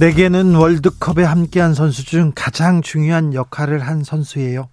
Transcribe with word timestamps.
내게는 0.00 0.54
월드컵에 0.54 1.24
함께한 1.24 1.74
선수 1.74 2.06
중 2.06 2.32
가장 2.34 2.80
중요한 2.80 3.34
역할을 3.34 3.80
한 3.80 4.02
선수예요. 4.02 4.70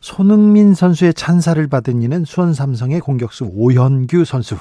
손흥민 0.00 0.72
선수의 0.72 1.12
찬사를 1.12 1.66
받은 1.66 2.00
이는 2.00 2.24
수원 2.24 2.54
삼성의 2.54 3.00
공격수 3.00 3.50
오현규 3.52 4.24
선수. 4.24 4.56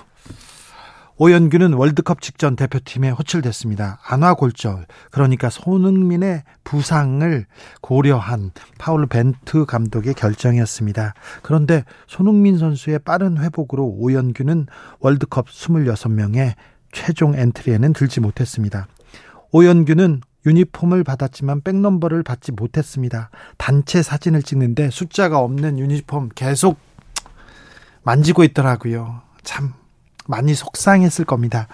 오현규는 1.15 1.71
월드컵 1.71 2.21
직전 2.21 2.57
대표팀에 2.57 3.11
호출됐습니다. 3.11 3.99
안화 4.05 4.33
골절, 4.33 4.87
그러니까 5.09 5.49
손흥민의 5.49 6.43
부상을 6.65 7.45
고려한 7.79 8.51
파울 8.77 9.07
벤트 9.07 9.63
감독의 9.63 10.15
결정이었습니다. 10.15 11.13
그런데 11.43 11.85
손흥민 12.07 12.57
선수의 12.57 12.99
빠른 12.99 13.37
회복으로 13.37 13.85
오현규는 13.85 14.65
월드컵 14.99 15.47
26명의 15.47 16.55
최종 16.91 17.35
엔트리에는 17.35 17.93
들지 17.93 18.19
못했습니다. 18.19 18.87
오현규는 19.53 20.21
유니폼을 20.45 21.03
받았지만 21.03 21.61
백넘버를 21.61 22.23
받지 22.23 22.51
못했습니다. 22.51 23.29
단체 23.57 24.01
사진을 24.01 24.43
찍는데 24.43 24.89
숫자가 24.89 25.39
없는 25.39 25.79
유니폼 25.79 26.29
계속 26.35 26.77
만지고 28.01 28.43
있더라고요. 28.43 29.21
참 29.43 29.73
많이 30.27 30.53
속상했을 30.53 31.23
겁니다. 31.23 31.67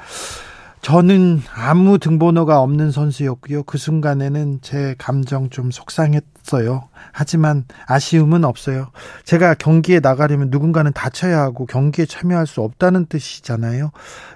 저는 0.81 1.41
아무 1.53 1.99
등번호가 1.99 2.61
없는 2.61 2.91
선수였고요. 2.91 3.63
그 3.63 3.77
순간에는 3.77 4.59
제 4.61 4.95
감정 4.97 5.49
좀 5.49 5.72
속상했어요. 5.72 6.88
하지만 7.11 7.66
아쉬움은 7.85 8.45
없어요. 8.45 8.88
제가 9.25 9.55
경기에 9.55 10.00
나가려면 10.00 10.50
누군가는 10.50 10.91
다쳐야 10.94 11.41
하고 11.41 11.66
경기에 11.66 12.05
참여할 12.05 12.47
수 12.47 12.61
없다는 12.61 13.07
뜻이잖아요. 13.07 13.91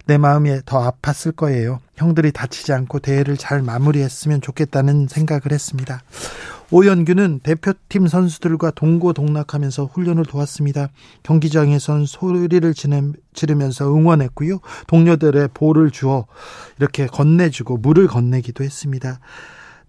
내 0.06 0.18
마음이 0.18 0.60
더 0.66 0.92
아팠을 0.92 1.36
거예요. 1.36 1.80
형들이 1.96 2.32
다치지 2.32 2.74
않고 2.74 3.00
대회를 3.00 3.38
잘 3.38 3.62
마무리했으면 3.62 4.42
좋겠다는 4.42 5.08
생각을 5.08 5.52
했습니다. 5.52 6.02
오연규는 6.72 7.42
대표팀 7.44 8.08
선수들과 8.08 8.72
동고동락하면서 8.72 9.86
훈련을 9.86 10.26
도왔습니다. 10.26 10.90
경기장에선 11.24 12.06
소리를 12.06 12.74
지르면서 13.34 13.94
응원했고요. 13.96 14.60
동료들의 14.88 15.50
볼을 15.54 15.92
주어 15.92 16.26
이렇게 16.80 17.06
건네주고 17.08 17.78
물을 17.78 18.08
건네기도 18.08 18.64
했습니다. 18.64 19.20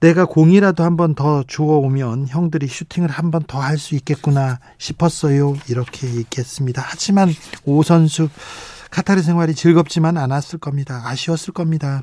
내가 0.00 0.26
공이라도 0.26 0.84
한 0.84 0.96
번 0.98 1.14
더 1.14 1.42
주워오면 1.46 2.26
형들이 2.28 2.66
슈팅을 2.66 3.08
한 3.08 3.30
번 3.30 3.42
더 3.46 3.58
할 3.60 3.78
수 3.78 3.94
있겠구나 3.94 4.58
싶었어요. 4.76 5.56
이렇게 5.70 6.06
얘기했습니다. 6.14 6.82
하지만 6.84 7.30
오 7.64 7.82
선수 7.82 8.28
카타르 8.90 9.22
생활이 9.22 9.54
즐겁지만 9.54 10.18
않았을 10.18 10.58
겁니다. 10.58 11.02
아쉬웠을 11.06 11.54
겁니다. 11.54 12.02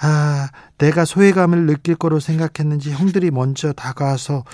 아, 0.00 0.48
내가 0.78 1.04
소외감을 1.04 1.66
느낄 1.66 1.94
거로 1.96 2.20
생각했는지 2.20 2.92
형들이 2.92 3.30
먼저 3.30 3.72
다가와서 3.72 4.44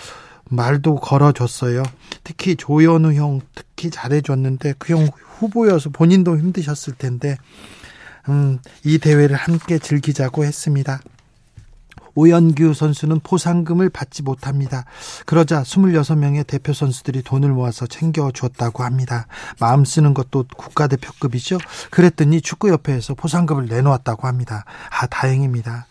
말도 0.50 0.96
걸어줬어요. 0.96 1.82
특히 2.22 2.56
조현우 2.56 3.14
형 3.14 3.40
특히 3.54 3.90
잘해줬는데 3.90 4.74
그 4.78 4.92
형 4.92 5.08
후보여서 5.38 5.90
본인도 5.90 6.38
힘드셨을 6.38 6.94
텐데 6.94 7.36
음, 8.28 8.58
이 8.84 8.98
대회를 8.98 9.36
함께 9.36 9.78
즐기자고 9.78 10.44
했습니다. 10.44 11.00
오연규 12.14 12.74
선수는 12.74 13.20
포상금을 13.20 13.90
받지 13.90 14.22
못합니다. 14.22 14.84
그러자 15.26 15.62
26명의 15.62 16.46
대표 16.46 16.72
선수들이 16.72 17.22
돈을 17.22 17.50
모아서 17.50 17.86
챙겨줬다고 17.86 18.84
합니다. 18.84 19.26
마음 19.60 19.84
쓰는 19.84 20.14
것도 20.14 20.44
국가대표급이죠. 20.56 21.58
그랬더니 21.90 22.40
축구협회에서 22.40 23.14
포상금을 23.14 23.66
내놓았다고 23.66 24.26
합니다. 24.26 24.64
아, 24.90 25.06
다행입니다. 25.06 25.86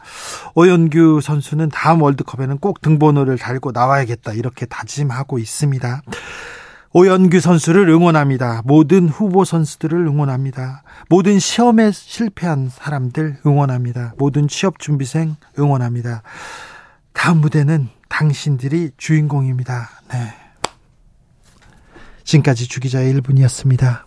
오연규 0.56 1.22
선수는 1.22 1.70
다음 1.70 2.02
월드컵에는 2.02 2.58
꼭 2.60 2.82
등번호를 2.82 3.38
달고 3.38 3.72
나와야겠다. 3.72 4.34
이렇게 4.34 4.66
다짐하고 4.66 5.40
있습니다. 5.40 6.02
오연규 6.96 7.40
선수를 7.40 7.90
응원합니다. 7.90 8.62
모든 8.66 9.10
후보 9.10 9.44
선수들을 9.44 9.98
응원합니다. 10.06 10.84
모든 11.10 11.40
시험에 11.40 11.92
실패한 11.92 12.70
사람들 12.70 13.38
응원합니다. 13.46 14.14
모든 14.20 14.48
취업 14.48 14.78
준비생 14.78 15.36
응원합니다. 15.58 16.22
다음 17.14 17.38
무대는 17.38 17.90
당신들이 18.10 18.92
주인공입니다. 18.98 19.90
네. 20.12 20.34
지금까지 22.24 22.68
주기자의 22.68 23.16
1분이었습니다. 23.16 24.04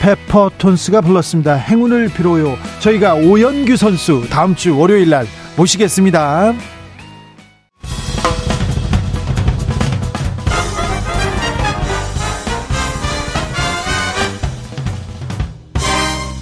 페퍼톤스가 0.00 1.02
불렀습니다. 1.02 1.54
행운을 1.54 2.08
빌어요. 2.14 2.56
저희가 2.80 3.14
오연규 3.14 3.76
선수 3.76 4.26
다음 4.30 4.56
주 4.56 4.76
월요일 4.76 5.10
날 5.10 5.26
모시겠습니다. 5.56 6.54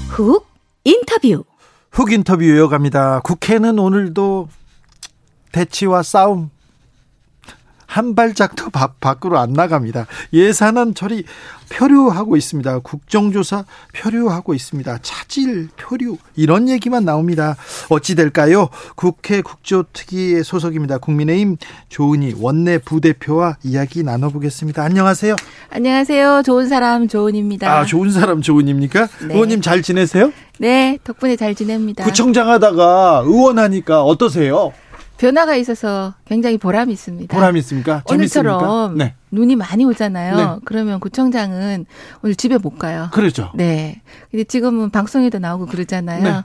훅 0.09 0.47
인터뷰. 0.85 1.45
훅 1.93 2.13
인터뷰 2.13 2.45
이어갑니다. 2.45 3.21
국회는 3.21 3.79
오늘도 3.79 4.49
대치와 5.53 6.03
싸움 6.03 6.51
한 7.91 8.15
발짝도 8.15 8.71
밖으로 9.01 9.37
안 9.41 9.53
나갑니다. 9.53 10.07
예산안 10.33 10.95
처리 10.95 11.25
표류하고 11.71 12.37
있습니다. 12.37 12.79
국정조사 12.79 13.65
표류하고 13.93 14.55
있습니다. 14.55 14.99
차질 15.03 15.71
표류 15.77 16.17
이런 16.37 16.69
얘기만 16.69 17.05
나옵니다. 17.05 17.57
어찌 17.89 18.15
될까요? 18.15 18.69
국회 18.95 19.43
국조특위의 19.43 20.45
소속입니다. 20.45 20.99
국민의힘 20.99 21.57
조은희 21.89 22.37
원내 22.39 22.79
부대표와 22.79 23.57
이야기 23.65 24.05
나눠보겠습니다. 24.05 24.85
안녕하세요. 24.85 25.35
안녕하세요. 25.71 26.43
좋은 26.45 26.69
사람 26.69 27.09
조은입니다. 27.09 27.73
아 27.77 27.85
좋은 27.85 28.13
사람 28.13 28.41
조은입니까? 28.41 29.09
네. 29.27 29.35
의원님 29.35 29.63
잘 29.63 29.83
지내세요? 29.83 30.33
네 30.59 30.97
덕분에 31.03 31.35
잘 31.35 31.57
지냅니다. 31.57 32.05
구청장 32.05 32.51
하다가 32.51 33.23
의원하니까 33.27 34.05
어떠세요? 34.05 34.73
변화가 35.21 35.55
있어서 35.57 36.15
굉장히 36.25 36.57
보람이 36.57 36.91
있습니다. 36.95 37.37
보람 37.37 37.55
있습니까? 37.59 38.03
오늘처럼 38.11 38.97
네. 38.97 39.15
눈이 39.31 39.55
많이 39.55 39.85
오잖아요. 39.85 40.37
네. 40.37 40.61
그러면 40.65 40.99
구청장은 40.99 41.85
오늘 42.23 42.35
집에 42.35 42.57
못 42.57 42.79
가요. 42.79 43.11
그렇죠. 43.13 43.53
네. 43.55 44.01
근데 44.31 44.45
지금은 44.45 44.89
방송에도 44.89 45.39
나오고 45.39 45.67
그러잖아요. 45.67 46.23
네. 46.23 46.45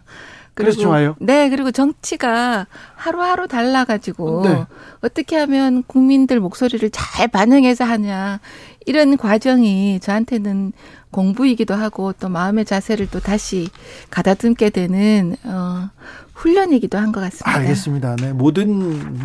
그래서 0.56 0.82
좋아요. 0.82 1.16
네, 1.20 1.50
그리고 1.50 1.72
정치가 1.72 2.68
하루하루 2.96 3.48
달라가지고 3.48 4.42
네. 4.44 4.66
어떻게 5.02 5.38
하면 5.38 5.84
국민들 5.88 6.42
목소리를 6.42 6.90
잘 6.92 7.30
반영해서 7.30 7.86
하냐 7.86 8.40
이런 8.86 9.16
과정이 9.18 10.00
저한테는 10.02 10.74
공부이기도 11.12 11.74
하고 11.74 12.12
또 12.14 12.28
마음의 12.28 12.66
자세를 12.66 13.08
또 13.10 13.22
다시 13.22 13.70
가다듬게 14.10 14.70
되는 14.70 15.36
어 15.46 15.90
훈련이기도 16.36 16.98
한 16.98 17.12
것 17.12 17.22
같습니다. 17.22 17.52
알겠습니다. 17.52 18.16
네. 18.18 18.34
모든 18.34 19.18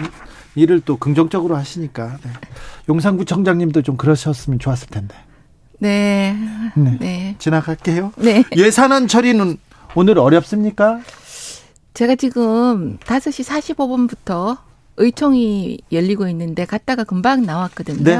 일을 0.54 0.80
또 0.80 0.96
긍정적으로 0.96 1.56
하시니까 1.56 2.18
네. 2.22 2.30
용산구청장님도 2.88 3.82
좀 3.82 3.96
그러셨으면 3.96 4.58
좋았을 4.58 4.88
텐데. 4.88 5.14
네. 5.78 6.36
네. 6.74 6.96
네. 7.00 7.36
지나갈게요. 7.38 8.12
네. 8.16 8.44
예산안 8.56 9.08
처리는 9.08 9.56
오늘 9.94 10.18
어렵습니까? 10.18 11.00
제가 11.94 12.14
지금 12.14 12.96
5시 12.98 13.44
45분부터 13.74 14.56
의총이 14.96 15.78
열리고 15.92 16.28
있는데 16.28 16.64
갔다가 16.66 17.04
금방 17.04 17.44
나왔거든요. 17.46 18.04
네. 18.04 18.18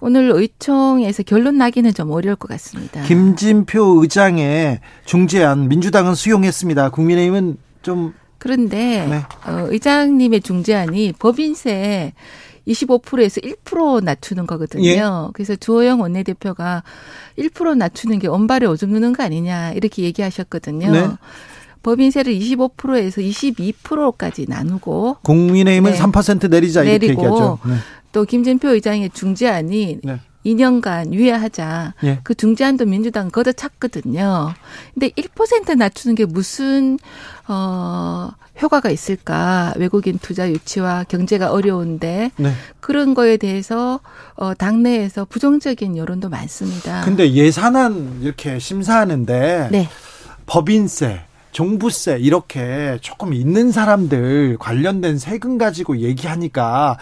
오늘 0.00 0.32
의총에서 0.34 1.22
결론 1.22 1.58
나기는 1.58 1.94
좀 1.94 2.10
어려울 2.10 2.36
것 2.36 2.48
같습니다. 2.48 3.02
김진표 3.02 4.02
의장의 4.02 4.80
중재안 5.04 5.68
민주당은 5.68 6.14
수용했습니다. 6.14 6.90
국민의힘은 6.90 7.56
좀 7.82 8.14
그런데 8.38 9.06
네. 9.06 9.16
어, 9.46 9.66
의장님의 9.70 10.40
중재안이 10.40 11.12
법인세 11.18 12.12
25%에서 12.66 13.40
1% 13.40 14.02
낮추는 14.04 14.46
거거든요. 14.46 14.84
예. 14.84 15.00
그래서 15.32 15.56
주호영 15.56 16.00
원내대표가 16.00 16.82
1% 17.38 17.76
낮추는 17.76 18.18
게 18.18 18.28
원발에 18.28 18.66
오줌 18.66 18.90
누는 18.90 19.12
거 19.12 19.22
아니냐 19.22 19.72
이렇게 19.72 20.02
얘기하셨거든요. 20.02 20.90
네. 20.90 21.08
법인세를 21.82 22.32
25%에서 22.38 23.20
22%까지 23.20 24.46
나누고 24.48 25.18
국민의힘은 25.22 25.92
네. 25.92 25.98
3% 25.98 26.48
내리자 26.48 26.82
이렇게 26.84 26.98
내리고 26.98 27.22
얘기하죠. 27.22 27.58
네. 27.66 27.74
또 28.12 28.24
김진표 28.24 28.68
의장의 28.68 29.10
중재안이 29.10 29.98
네. 30.02 30.20
2년간 30.44 31.12
유예하자. 31.12 31.94
예. 32.04 32.20
그 32.22 32.34
중재안도 32.34 32.86
민주당 32.86 33.30
걷어찼거든요. 33.30 34.52
근데 34.94 35.10
1% 35.10 35.76
낮추는 35.76 36.14
게 36.14 36.24
무슨 36.24 36.98
어 37.48 38.30
효과가 38.60 38.90
있을까? 38.90 39.72
외국인 39.76 40.18
투자 40.18 40.48
유치와 40.48 41.04
경제가 41.04 41.50
어려운데 41.52 42.30
네. 42.36 42.52
그런 42.80 43.14
거에 43.14 43.36
대해서 43.36 44.00
어 44.34 44.54
당내에서 44.54 45.24
부정적인 45.24 45.96
여론도 45.96 46.28
많습니다. 46.28 47.02
근데 47.04 47.32
예산안 47.32 48.20
이렇게 48.22 48.58
심사하는데 48.58 49.68
네. 49.70 49.88
법인세 50.46 51.22
종부세 51.52 52.18
이렇게 52.18 52.98
조금 53.00 53.32
있는 53.34 53.70
사람들 53.70 54.56
관련된 54.58 55.18
세금 55.18 55.58
가지고 55.58 55.98
얘기하니까 55.98 56.98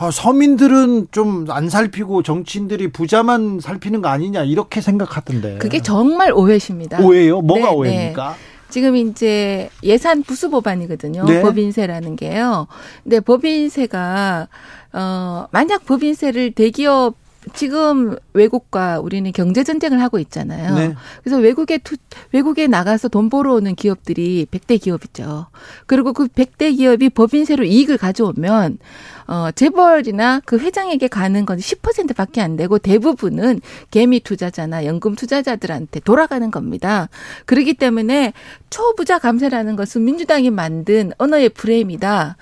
아, 0.00 0.10
서민들은 0.12 1.08
좀 1.10 1.46
안 1.50 1.68
살피고 1.68 2.22
정치인들이 2.22 2.88
부자만 2.92 3.60
살피는 3.60 4.00
거 4.02 4.08
아니냐 4.08 4.44
이렇게 4.44 4.80
생각하던데. 4.80 5.58
그게 5.58 5.80
정말 5.80 6.32
오해십니다. 6.32 7.00
오해요? 7.02 7.40
뭐가 7.40 7.64
네, 7.64 7.70
네. 7.70 7.76
오해입니까? 7.76 8.28
네. 8.30 8.36
지금 8.70 8.96
이제 8.96 9.70
예산 9.82 10.22
부수 10.22 10.50
법안이거든요. 10.50 11.24
네. 11.24 11.40
법인세라는 11.42 12.16
게요. 12.16 12.66
근데 13.02 13.20
법인세가 13.20 14.48
어 14.92 15.46
만약 15.50 15.84
법인세를 15.86 16.52
대기업 16.52 17.14
지금 17.54 18.16
외국과 18.32 19.00
우리는 19.00 19.30
경제 19.32 19.64
전쟁을 19.64 20.00
하고 20.00 20.18
있잖아요. 20.18 20.74
네. 20.74 20.94
그래서 21.22 21.38
외국에 21.38 21.78
투, 21.78 21.96
외국에 22.32 22.66
나가서 22.66 23.08
돈 23.08 23.28
벌어오는 23.28 23.74
기업들이 23.74 24.46
100대 24.50 24.80
기업이죠. 24.80 25.46
그리고 25.86 26.12
그 26.12 26.26
100대 26.26 26.76
기업이 26.76 27.10
법인세로 27.10 27.64
이익을 27.64 27.98
가져오면 27.98 28.78
어 29.26 29.50
재벌이나 29.50 30.40
그 30.44 30.58
회장에게 30.58 31.08
가는 31.08 31.44
건 31.44 31.58
10%밖에 31.58 32.40
안 32.40 32.56
되고 32.56 32.78
대부분은 32.78 33.60
개미 33.90 34.20
투자자나 34.20 34.86
연금 34.86 35.14
투자자들한테 35.14 36.00
돌아가는 36.00 36.50
겁니다. 36.50 37.08
그렇기 37.44 37.74
때문에 37.74 38.32
초부자 38.70 39.18
감세라는 39.18 39.76
것은 39.76 40.04
민주당이 40.04 40.50
만든 40.50 41.12
언어의 41.18 41.50
프레임이다. 41.50 42.36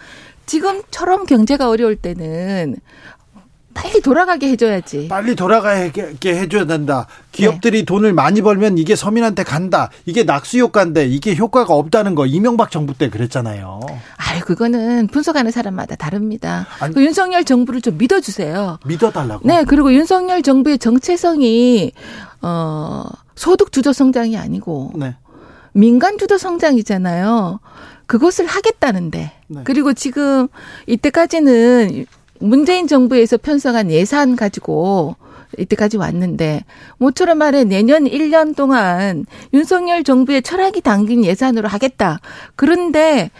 지금처럼 0.46 1.26
경제가 1.26 1.68
어려울 1.68 1.96
때는 1.96 2.76
빨리 3.76 4.00
돌아가게 4.00 4.48
해줘야지. 4.48 5.08
빨리 5.08 5.36
돌아가게 5.36 6.16
해줘야 6.24 6.64
된다. 6.64 7.06
기업들이 7.30 7.80
네. 7.80 7.84
돈을 7.84 8.14
많이 8.14 8.40
벌면 8.40 8.78
이게 8.78 8.96
서민한테 8.96 9.44
간다. 9.44 9.90
이게 10.06 10.24
낙수 10.24 10.58
효과인데 10.58 11.06
이게 11.06 11.36
효과가 11.36 11.74
없다는 11.74 12.14
거 12.14 12.24
이명박 12.24 12.70
정부 12.70 12.94
때 12.94 13.10
그랬잖아요. 13.10 13.80
아, 14.16 14.40
그거는 14.40 15.08
분석하는 15.08 15.50
사람마다 15.50 15.94
다릅니다. 15.94 16.66
아니, 16.80 16.94
그 16.94 17.04
윤석열 17.04 17.44
정부를 17.44 17.82
좀 17.82 17.98
믿어주세요. 17.98 18.78
믿어달라고. 18.86 19.46
네, 19.46 19.64
그리고 19.64 19.92
윤석열 19.92 20.42
정부의 20.42 20.78
정체성이 20.78 21.92
어 22.40 23.04
소득 23.34 23.72
주도 23.72 23.92
성장이 23.92 24.38
아니고 24.38 24.92
네. 24.96 25.16
민간 25.72 26.16
주도 26.16 26.38
성장이잖아요. 26.38 27.60
그것을 28.06 28.46
하겠다는데. 28.46 29.32
네. 29.48 29.60
그리고 29.64 29.92
지금 29.92 30.48
이때까지는 30.86 32.06
문재인 32.40 32.86
정부에서 32.86 33.36
편성한 33.36 33.90
예산 33.90 34.36
가지고 34.36 35.16
이때까지 35.58 35.96
왔는데 35.96 36.64
모처럼 36.98 37.38
말해 37.38 37.64
내년 37.64 38.04
1년 38.04 38.56
동안 38.56 39.26
윤석열 39.52 40.04
정부의 40.04 40.42
철학이 40.42 40.80
담긴 40.80 41.24
예산으로 41.24 41.68
하겠다. 41.68 42.20
그런데 42.56 43.30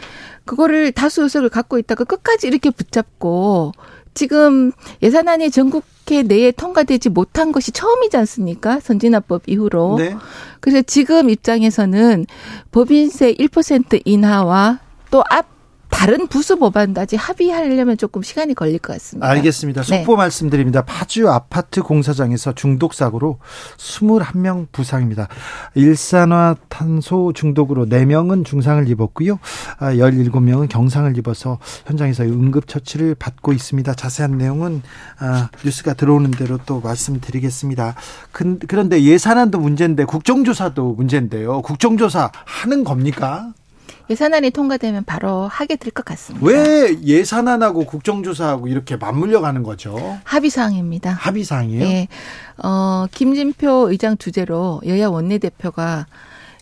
그거를 0.45 0.93
다수 0.93 1.23
의석을 1.23 1.49
갖고 1.49 1.79
있다가 1.79 2.05
끝까지 2.05 2.47
이렇게 2.47 2.71
붙잡고 2.71 3.73
지금 4.15 4.73
예산안이 5.03 5.51
전국회 5.51 6.23
내에 6.23 6.53
통과되지 6.53 7.11
못한 7.11 7.53
것이 7.53 7.73
처음이지 7.73 8.17
않습니까? 8.17 8.81
선진화법 8.81 9.43
이후로. 9.47 9.97
네. 9.99 10.17
그래서 10.61 10.81
지금 10.83 11.29
입장에서는 11.29 12.25
법인세 12.73 13.35
1% 13.35 14.01
인하와 14.05 14.79
또 15.11 15.23
앞 15.31 15.56
다른 15.97 16.27
부수 16.27 16.59
법안까지 16.59 17.17
합의하려면 17.17 17.97
조금 17.97 18.23
시간이 18.23 18.53
걸릴 18.53 18.79
것 18.79 18.93
같습니다. 18.93 19.27
알겠습니다. 19.29 19.81
네. 19.81 19.99
속보 19.99 20.13
네. 20.13 20.17
말씀드립니다. 20.19 20.85
파주 20.85 21.31
아파트 21.31 21.83
공사장에서 21.83 22.53
중독 22.53 22.93
사고로 22.93 23.39
21명 23.79 24.67
부상입니다. 24.73 25.29
일산화탄소 25.75 27.33
중독으로 27.33 27.87
4명은 27.87 28.45
중상을 28.45 28.87
입었고요. 28.91 29.39
17명은 29.81 30.65
아, 30.65 30.67
경상을 30.67 31.17
입어서 31.17 31.59
현장에서 31.87 32.25
응급 32.25 32.69
처치를 32.69 33.15
받고 33.15 33.55
있습니다. 33.55 33.95
자세한 33.95 34.37
내용은 34.37 34.83
아, 35.19 35.49
뉴스가 35.65 35.95
들어오는 35.95 36.31
대로 36.33 36.59
또 36.67 36.81
말씀드리겠습니다. 36.81 37.95
그런데 38.33 39.03
예산안도 39.03 39.59
문제인데 39.59 40.05
국정조사도 40.05 40.93
문제인데요. 40.93 41.63
국정조사 41.63 42.31
하는 42.45 42.85
겁니까? 42.85 43.55
예산안이 44.11 44.51
통과되면 44.51 45.05
바로 45.05 45.49
하게 45.49 45.77
될 45.77 45.93
것 45.93 46.05
같습니다. 46.05 46.47
왜 46.47 46.97
예산안하고 47.03 47.85
국정조사하고 47.87 48.69
이렇게 48.69 48.97
맞물려 48.97 49.41
가는 49.41 49.63
거죠? 49.63 50.19
합의사항입니다. 50.25 51.11
합의사항이에요? 51.11 51.83
네. 51.85 52.09
어, 52.63 53.07
김진표 53.13 53.91
의장 53.91 54.17
주재로 54.17 54.83
여야 54.87 55.09
원내대표가 55.09 56.07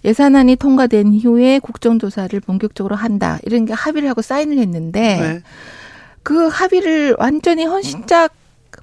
예산안이 0.04 0.56
통과된 0.56 1.12
이후에 1.14 1.58
국정조사를 1.58 2.38
본격적으로 2.40 2.94
한다. 2.96 3.38
이런 3.44 3.64
게 3.64 3.72
합의를 3.72 4.08
하고 4.08 4.22
사인을 4.22 4.58
했는데 4.58 5.00
네. 5.20 5.42
그 6.22 6.48
합의를 6.48 7.16
완전히 7.18 7.64
헌신짝 7.64 8.32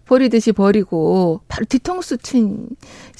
버리듯이 0.05 0.51
버리고 0.51 1.41
바로 1.47 1.65
뒤통수 1.65 2.17
친 2.17 2.67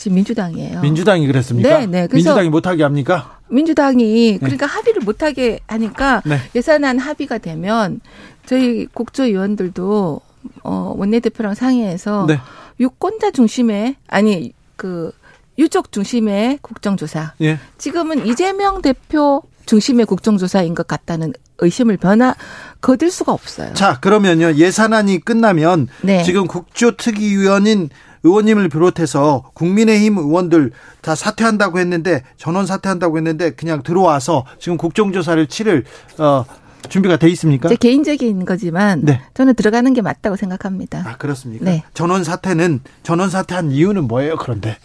민주당이에요. 0.09 0.81
민주당이 0.81 1.27
그랬습니까? 1.27 1.79
네, 1.79 1.85
네. 1.85 2.07
민주당이 2.11 2.49
못하게 2.49 2.83
합니까? 2.83 3.39
민주당이 3.51 4.33
네. 4.33 4.37
그러니까 4.39 4.65
네. 4.65 4.71
합의를 4.73 5.01
못하게 5.03 5.59
하니까 5.67 6.21
네. 6.25 6.37
예산안 6.55 6.99
합의가 6.99 7.37
되면 7.37 7.99
저희 8.45 8.87
국조위원들도 8.87 10.21
어 10.63 10.93
원내대표랑 10.97 11.53
상의해서 11.53 12.25
네. 12.27 12.39
유권자 12.79 13.31
중심의 13.31 13.95
아니 14.07 14.53
그 14.75 15.11
유족 15.59 15.91
중심의 15.91 16.59
국정조사. 16.61 17.33
예. 17.41 17.59
지금은 17.77 18.25
이재명 18.25 18.81
대표 18.81 19.43
중심의 19.65 20.05
국정조사인 20.07 20.73
것 20.73 20.87
같다는 20.87 21.33
의심을 21.59 21.97
변화 21.97 22.35
거둘 22.81 23.11
수가 23.11 23.31
없어요. 23.31 23.73
자, 23.73 23.99
그러면요. 23.99 24.55
예산안이 24.55 25.19
끝나면 25.19 25.87
네. 26.01 26.23
지금 26.23 26.47
국조특위위원인 26.47 27.89
의원님을 28.23 28.69
비롯해서 28.69 29.51
국민의힘 29.53 30.17
의원들 30.17 30.71
다 31.01 31.15
사퇴한다고 31.15 31.79
했는데 31.79 32.23
전원 32.37 32.65
사퇴한다고 32.65 33.17
했는데 33.17 33.51
그냥 33.51 33.83
들어와서 33.83 34.45
지금 34.59 34.77
국정조사를 34.77 35.47
치를 35.47 35.85
어 36.17 36.45
준비가 36.89 37.17
돼 37.17 37.29
있습니까? 37.29 37.69
제 37.69 37.75
개인적인 37.75 38.45
거지만 38.45 39.01
네. 39.03 39.21
저는 39.33 39.55
들어가는 39.55 39.93
게 39.93 40.01
맞다고 40.01 40.35
생각합니다. 40.35 41.03
아 41.05 41.17
그렇습니까? 41.17 41.65
네. 41.65 41.83
전원 41.93 42.23
사퇴는 42.23 42.81
전원 43.03 43.29
사퇴한 43.29 43.71
이유는 43.71 44.07
뭐예요? 44.07 44.35
그런데 44.37 44.77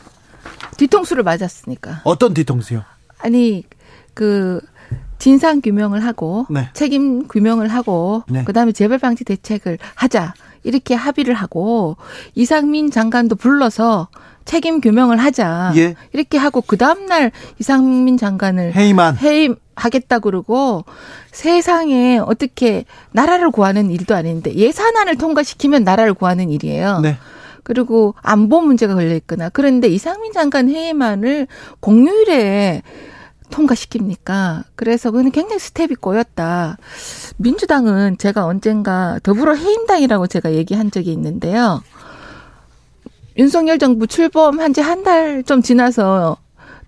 뒤통수를 0.76 1.22
맞았으니까. 1.22 2.02
어떤 2.04 2.34
뒤통수요? 2.34 2.82
아니 3.18 3.64
그 4.14 4.60
진상 5.18 5.60
규명을 5.60 6.04
하고 6.04 6.46
네. 6.50 6.68
책임 6.74 7.26
규명을 7.28 7.68
하고 7.68 8.22
네. 8.28 8.44
그다음에 8.44 8.72
재발 8.72 8.98
방지 8.98 9.24
대책을 9.24 9.78
하자. 9.94 10.34
이렇게 10.66 10.94
합의를 10.94 11.34
하고 11.34 11.96
이상민 12.34 12.90
장관도 12.90 13.36
불러서 13.36 14.08
책임 14.44 14.80
규명을 14.80 15.18
하자. 15.18 15.72
예. 15.76 15.94
이렇게 16.12 16.38
하고 16.38 16.60
그 16.60 16.76
다음 16.76 17.06
날 17.06 17.32
이상민 17.58 18.16
장관을 18.16 18.74
해임한 18.74 19.18
해임 19.18 19.56
하겠다 19.74 20.20
그러고 20.20 20.84
세상에 21.32 22.18
어떻게 22.18 22.84
나라를 23.12 23.50
구하는 23.50 23.90
일도 23.90 24.14
아닌데 24.14 24.54
예산안을 24.54 25.18
통과시키면 25.18 25.84
나라를 25.84 26.14
구하는 26.14 26.50
일이에요. 26.50 27.00
네. 27.00 27.18
그리고 27.62 28.14
안보 28.22 28.60
문제가 28.60 28.94
걸려 28.94 29.14
있거나 29.16 29.48
그런데 29.48 29.88
이상민 29.88 30.32
장관 30.32 30.70
해임안을 30.70 31.48
공휴일에 31.80 32.82
통과시킵니까? 33.50 34.64
그래서 34.74 35.10
그는 35.10 35.30
굉장히 35.30 35.58
스텝이 35.58 35.94
꼬였다. 36.00 36.78
민주당은 37.38 38.18
제가 38.18 38.44
언젠가 38.46 39.18
더불어 39.22 39.54
해임당이라고 39.54 40.26
제가 40.26 40.52
얘기한 40.54 40.90
적이 40.90 41.12
있는데요. 41.12 41.82
윤석열 43.38 43.78
정부 43.78 44.06
출범한 44.06 44.72
지 44.72 44.80
한 44.80 45.02
달 45.04 45.42
좀 45.44 45.62
지나서 45.62 46.38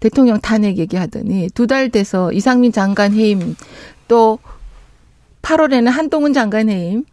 대통령 0.00 0.40
탄핵 0.40 0.78
얘기하더니 0.78 1.48
두 1.54 1.66
달 1.66 1.90
돼서 1.90 2.32
이상민 2.32 2.72
장관 2.72 3.12
해임 3.12 3.56
또 4.08 4.38
8월에는 5.42 5.90
한동훈 5.90 6.32
장관 6.32 6.68
해임 6.68 7.04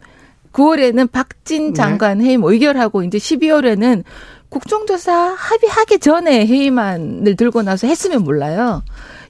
9월에는 0.54 1.12
박진 1.12 1.74
장관 1.74 2.20
네. 2.20 2.26
해임 2.26 2.44
의결하고 2.44 3.04
이제 3.04 3.18
12월에는 3.18 4.04
국정조사 4.48 5.34
합의하기 5.38 6.00
전에 6.00 6.46
회의만을 6.48 7.36
들고 7.36 7.62
나서 7.64 7.88
했으면 7.88 8.24
몰라요. 8.24 8.84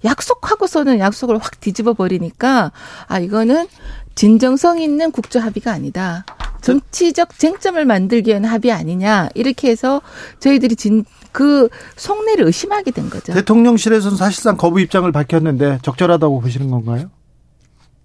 약속하고서는 0.06 1.00
약속을 1.00 1.38
확 1.38 1.60
뒤집어 1.60 1.94
버리니까 1.94 2.72
아 3.08 3.20
이거는 3.20 3.68
진정성 4.16 4.80
있는 4.80 5.12
국조 5.12 5.40
합의가 5.40 5.72
아니다. 5.72 6.26
정치적 6.62 7.38
쟁점을 7.38 7.84
만들기 7.86 8.30
위한 8.30 8.46
합의 8.46 8.72
아니냐 8.72 9.30
이렇게 9.36 9.70
해서 9.70 10.02
저희들이 10.40 10.76
진 10.76 11.04
그 11.36 11.68
속내를 11.98 12.46
의심하게 12.46 12.92
된 12.92 13.10
거죠. 13.10 13.34
대통령실에서는 13.34 14.16
사실상 14.16 14.56
거부 14.56 14.80
입장을 14.80 15.12
밝혔는데 15.12 15.80
적절하다고 15.82 16.40
보시는 16.40 16.72
건가요? 16.72 17.12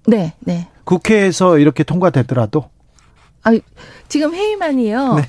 네, 0.09 0.35
네. 0.41 0.67
국회에서 0.83 1.59
이렇게 1.59 1.85
통과되더라도 1.85 2.71
아 3.45 3.53
지금 4.09 4.35
회의만이요. 4.35 5.15
네. 5.15 5.23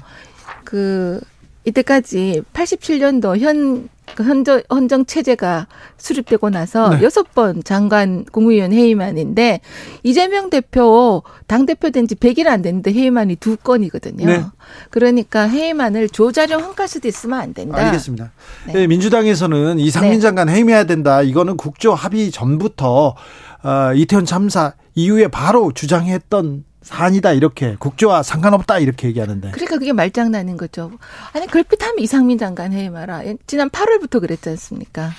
그 0.64 1.22
이때까지 1.66 2.42
87년도 2.54 3.40
현 3.40 3.90
헌정, 4.20 4.62
헌정 4.70 5.06
체제가 5.06 5.68
수립되고 5.98 6.50
나서 6.50 6.90
네. 6.90 7.04
여섯 7.04 7.34
번 7.34 7.64
장관 7.64 8.26
국무위원 8.30 8.74
회의만인데 8.74 9.62
이재명 10.04 10.50
대표 10.50 11.24
당 11.48 11.66
대표 11.66 11.90
된 11.92 12.08
지 12.08 12.16
100일 12.16 12.48
안 12.48 12.62
됐는데 12.62 12.92
회의만이 12.92 13.36
두 13.36 13.56
건이거든요. 13.56 14.26
네. 14.26 14.44
그러니까 14.90 15.48
회의만을 15.48 16.10
조자령 16.10 16.62
한가스도 16.64 17.08
있으면 17.08 17.40
안 17.40 17.54
된다. 17.54 17.78
알겠습니다. 17.78 18.32
네. 18.68 18.74
네, 18.74 18.88
민주당에서는 18.88 19.80
이상민 19.80 20.14
네. 20.14 20.20
장관 20.20 20.50
해임해야 20.50 20.84
된다. 20.86 21.22
이거는 21.22 21.56
국조 21.56 21.94
합의 21.94 22.32
전부터 22.32 23.16
어, 23.64 23.94
이태원 23.94 24.26
참사 24.26 24.74
이후에 24.96 25.28
바로 25.28 25.72
주장했던 25.72 26.66
사안이다 26.82 27.34
이렇게 27.34 27.76
국조와 27.78 28.24
상관없다 28.24 28.80
이렇게 28.80 29.08
얘기하는데. 29.08 29.52
그러니까 29.52 29.78
그게 29.78 29.94
말장난인 29.94 30.58
거죠. 30.58 30.92
아니 31.34 31.46
걸핏하면 31.46 32.00
이상민 32.00 32.38
장관 32.38 32.74
해임하라. 32.74 33.22
지난 33.46 33.70
8월부터 33.70 34.20
그랬지 34.20 34.50
않습니까? 34.50 35.12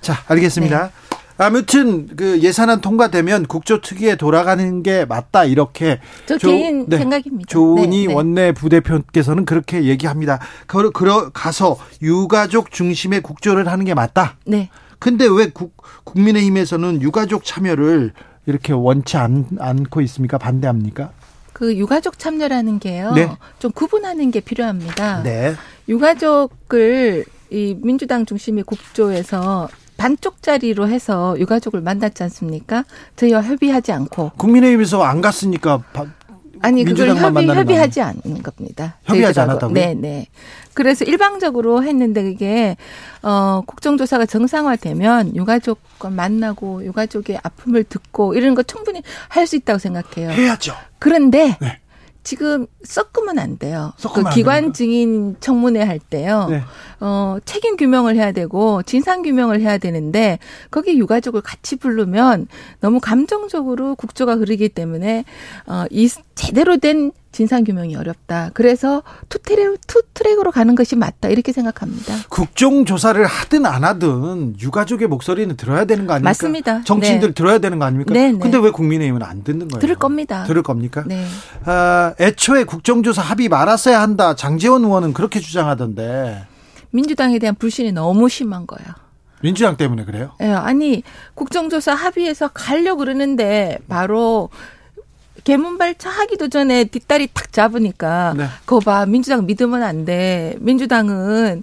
자 0.00 0.14
알겠습니다. 0.26 0.86
네. 0.86 0.90
아무튼 1.36 2.06
그 2.14 2.40
예산안 2.42 2.80
통과되면 2.80 3.46
국조 3.46 3.80
특위에 3.80 4.14
돌아가는 4.14 4.82
게 4.84 5.04
맞다 5.04 5.44
이렇게 5.44 6.00
저 6.26 6.38
조, 6.38 6.48
개인 6.48 6.86
네, 6.88 6.98
생각입니다. 6.98 7.48
조은희 7.48 8.02
네, 8.02 8.06
네. 8.06 8.14
원내 8.14 8.52
부대표께서는 8.52 9.44
그렇게 9.44 9.84
얘기합니다. 9.84 10.38
그, 10.66 10.92
그 10.92 11.30
가서 11.32 11.76
유가족 12.02 12.70
중심의 12.70 13.22
국조를 13.22 13.66
하는 13.66 13.84
게 13.84 13.94
맞다. 13.94 14.36
네. 14.46 14.70
근데 15.04 15.26
왜 15.26 15.50
국, 15.50 15.76
국민의힘에서는 16.04 17.02
유가족 17.02 17.44
참여를 17.44 18.14
이렇게 18.46 18.72
원치 18.72 19.18
않, 19.18 19.46
않고 19.58 20.00
있습니까? 20.00 20.38
반대합니까? 20.38 21.10
그 21.52 21.76
유가족 21.76 22.18
참여라는 22.18 22.78
게요. 22.78 23.12
네. 23.12 23.30
좀 23.58 23.70
구분하는 23.70 24.30
게 24.30 24.40
필요합니다. 24.40 25.22
네. 25.22 25.56
유가족을 25.90 27.26
이 27.50 27.76
민주당 27.82 28.24
중심의 28.24 28.64
국조에서 28.64 29.68
반쪽짜리로 29.98 30.88
해서 30.88 31.38
유가족을 31.38 31.82
만났지 31.82 32.22
않습니까? 32.22 32.86
저희와 33.16 33.42
협의하지 33.42 33.92
않고. 33.92 34.32
국민의힘에서 34.38 35.02
안 35.02 35.20
갔으니까 35.20 35.82
아니 36.64 36.84
그걸 36.84 37.14
협의 37.16 37.46
협의하지 37.46 38.00
않는 38.00 38.42
겁니다. 38.42 38.96
협의하지 39.04 39.40
않았다고요? 39.40 39.74
네, 39.74 39.94
네. 39.94 40.26
그래서 40.72 41.04
일방적으로 41.04 41.84
했는데 41.84 42.22
그게 42.24 42.76
어 43.22 43.62
국정조사가 43.66 44.26
정상화되면 44.26 45.36
유가족과 45.36 46.10
만나고 46.10 46.84
유가족의 46.84 47.38
아픔을 47.42 47.84
듣고 47.84 48.34
이런 48.34 48.54
거 48.54 48.62
충분히 48.62 49.02
할 49.28 49.44
수 49.46 49.56
있다고 49.56 49.78
생각해요. 49.78 50.30
해야죠. 50.30 50.74
그런데 50.98 51.58
네. 51.60 51.78
지금 52.22 52.66
섞으면 52.82 53.38
안 53.38 53.58
돼요. 53.58 53.92
그 54.14 54.24
기관 54.30 54.72
증인 54.72 55.36
청문회 55.40 55.82
할 55.82 55.98
때요. 55.98 56.46
네. 56.50 56.62
어, 57.00 57.36
책임 57.44 57.76
규명을 57.76 58.16
해야 58.16 58.32
되고 58.32 58.82
진상 58.82 59.20
규명을 59.20 59.60
해야 59.60 59.76
되는데 59.76 60.38
거기 60.70 60.98
유가족을 60.98 61.42
같이 61.42 61.76
부르면 61.76 62.48
너무 62.80 62.98
감정적으로 63.00 63.94
국조가 63.94 64.36
흐르기 64.36 64.70
때문에 64.70 65.26
어, 65.66 65.84
이 65.90 66.08
제대로 66.34 66.76
된 66.76 67.12
진상 67.32 67.64
규명이 67.64 67.96
어렵다. 67.96 68.50
그래서 68.54 69.02
투트랙 69.28 69.86
투트랙으로 69.86 70.52
가는 70.52 70.74
것이 70.74 70.94
맞다. 70.94 71.28
이렇게 71.28 71.52
생각합니다. 71.52 72.14
국정 72.28 72.84
조사를 72.84 73.24
하든 73.24 73.66
안 73.66 73.82
하든 73.84 74.60
유가족의 74.60 75.08
목소리는 75.08 75.56
들어야 75.56 75.84
되는 75.84 76.06
거 76.06 76.12
아닙니까? 76.14 76.28
맞습니다. 76.30 76.82
정치인들 76.84 77.28
네. 77.30 77.34
들어야 77.34 77.58
되는 77.58 77.78
거 77.78 77.86
아닙니까? 77.86 78.14
네, 78.14 78.30
네. 78.30 78.38
근데 78.38 78.58
왜 78.58 78.70
국민의힘은 78.70 79.22
안 79.22 79.42
듣는 79.42 79.68
거예요? 79.68 79.80
들을 79.80 79.96
겁니다. 79.96 80.44
들을 80.44 80.62
겁니까? 80.62 81.02
네. 81.06 81.26
아, 81.64 82.14
애초에 82.20 82.64
국정조사 82.64 83.22
합의 83.22 83.48
말았어야 83.48 84.00
한다. 84.00 84.36
장재원 84.36 84.84
의원은 84.84 85.12
그렇게 85.12 85.40
주장하던데. 85.40 86.46
민주당에 86.90 87.40
대한 87.40 87.56
불신이 87.56 87.90
너무 87.90 88.28
심한 88.28 88.66
거예요. 88.68 88.94
민주당 89.40 89.76
때문에 89.76 90.04
그래요? 90.04 90.30
예, 90.40 90.46
아니 90.46 91.02
국정조사 91.34 91.92
합의해서 91.94 92.48
가려 92.54 92.94
그러는데 92.94 93.78
바로 93.88 94.48
개문발차 95.44 96.10
하기도 96.10 96.48
전에 96.48 96.84
뒷다리 96.84 97.28
탁 97.32 97.52
잡으니까 97.52 98.34
네. 98.36 98.46
그거 98.64 98.80
봐 98.80 99.06
민주당 99.06 99.46
믿으면 99.46 99.82
안 99.82 100.04
돼. 100.04 100.56
민주당은 100.58 101.62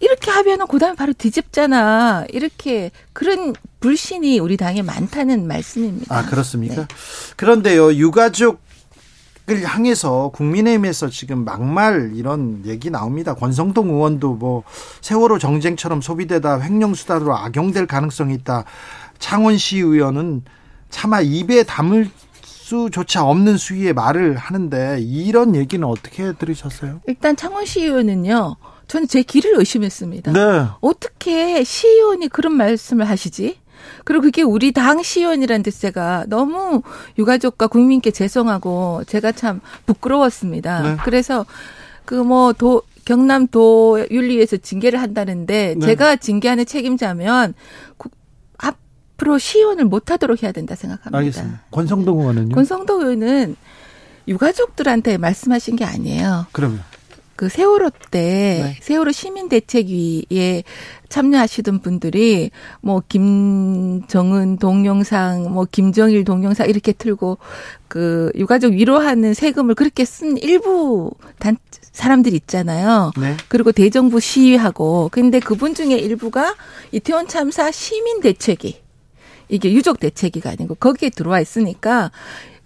이렇게 0.00 0.30
합의하면 0.30 0.66
그다음에 0.66 0.96
바로 0.96 1.12
뒤집잖아. 1.12 2.24
이렇게 2.30 2.90
그런 3.12 3.54
불신이 3.80 4.38
우리 4.38 4.56
당에 4.56 4.82
많다는 4.82 5.46
말씀입니다. 5.46 6.16
아 6.16 6.26
그렇습니까? 6.26 6.74
네. 6.74 6.86
그런데요 7.36 7.94
유가족 7.94 8.60
을 9.48 9.64
향해서 9.64 10.30
국민의힘에서 10.32 11.08
지금 11.08 11.44
막말 11.44 12.12
이런 12.14 12.62
얘기 12.66 12.88
나옵니다. 12.88 13.34
권성동 13.34 13.88
의원도 13.88 14.34
뭐 14.34 14.62
세월호 15.00 15.38
정쟁처럼 15.38 16.02
소비되다 16.02 16.60
횡령수단으로 16.60 17.36
악용될 17.36 17.86
가능성이 17.86 18.34
있다. 18.34 18.64
창원시 19.18 19.78
의원은 19.78 20.44
차마 20.90 21.20
입에 21.20 21.64
담을 21.64 22.08
수조차 22.70 23.24
없는 23.24 23.56
수위의 23.56 23.94
말을 23.94 24.36
하는데 24.36 25.00
이런 25.00 25.56
얘기는 25.56 25.84
어떻게 25.86 26.32
들으셨어요? 26.32 27.00
일단 27.08 27.34
창원 27.34 27.64
시 27.64 27.82
의원은요. 27.82 28.54
저는 28.86 29.08
제 29.08 29.22
길을 29.22 29.58
의심했습니다. 29.58 30.32
네. 30.32 30.66
어떻게 30.80 31.64
시의원이 31.64 32.28
그런 32.28 32.54
말씀을 32.54 33.08
하시지? 33.08 33.58
그리고 34.04 34.22
그게 34.22 34.42
우리 34.42 34.70
당 34.70 35.02
시의원이라는 35.02 35.64
데 35.64 35.70
제가 35.72 36.26
너무 36.28 36.82
유가족과 37.18 37.66
국민께 37.66 38.12
죄송하고 38.12 39.02
제가 39.08 39.32
참 39.32 39.60
부끄러웠습니다. 39.86 40.82
네. 40.82 40.96
그래서 41.04 41.46
그뭐 42.04 42.52
도 42.52 42.82
경남도 43.04 44.06
윤리위에서 44.12 44.58
징계를 44.58 45.00
한다는데 45.00 45.74
네. 45.76 45.86
제가 45.86 46.16
징계하는 46.16 46.66
책임자면 46.66 47.54
앞으로 49.20 49.38
시의원을 49.38 49.84
못하도록 49.84 50.42
해야 50.42 50.52
된다 50.52 50.74
생각합니다. 50.74 51.18
알겠습니다. 51.18 51.62
권성동 51.70 52.20
의원은요? 52.20 52.54
권성동 52.54 53.02
의원은 53.02 53.56
유가족들한테 54.26 55.18
말씀하신 55.18 55.76
게 55.76 55.84
아니에요. 55.84 56.46
그러면 56.52 56.82
그 57.36 57.48
세월호 57.48 57.90
때 58.10 58.62
네. 58.62 58.76
세월호 58.82 59.12
시민 59.12 59.48
대책위에 59.48 60.62
참여하시던 61.08 61.80
분들이 61.80 62.50
뭐 62.82 63.02
김정은 63.08 64.58
동영상, 64.58 65.50
뭐 65.50 65.66
김정일 65.70 66.24
동영상 66.24 66.68
이렇게 66.68 66.92
틀고 66.92 67.38
그 67.88 68.30
유가족 68.34 68.74
위로하는 68.74 69.32
세금을 69.32 69.74
그렇게 69.74 70.04
쓴 70.04 70.36
일부 70.36 71.12
단 71.38 71.56
사람들 71.92 72.34
있잖아요. 72.34 73.12
네. 73.18 73.36
그리고 73.48 73.72
대정부 73.72 74.20
시위하고 74.20 75.08
근데 75.10 75.40
그분 75.40 75.74
중에 75.74 75.96
일부가 75.96 76.54
이태원 76.92 77.26
참사 77.26 77.70
시민 77.70 78.20
대책위 78.20 78.89
이게 79.50 79.72
유족 79.72 80.00
대책위가 80.00 80.50
아니고 80.50 80.76
거기에 80.76 81.10
들어와 81.10 81.40
있으니까 81.40 82.10